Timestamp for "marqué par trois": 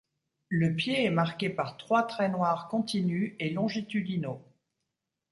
1.11-2.01